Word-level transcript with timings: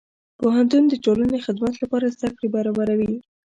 پوهنتون 0.39 0.83
د 0.87 0.93
ټولنې 1.03 1.37
خدمت 1.45 1.75
لپاره 1.83 2.13
زدهکړې 2.15 2.47
برابروي. 2.55 3.13